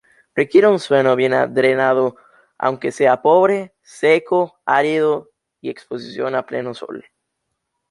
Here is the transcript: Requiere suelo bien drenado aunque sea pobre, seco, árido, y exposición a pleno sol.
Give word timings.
Requiere 0.33 0.79
suelo 0.79 1.15
bien 1.15 1.53
drenado 1.53 2.15
aunque 2.57 2.91
sea 2.91 3.21
pobre, 3.21 3.75
seco, 3.83 4.59
árido, 4.65 5.29
y 5.61 5.69
exposición 5.69 6.33
a 6.33 6.43
pleno 6.43 6.73
sol. 6.73 7.05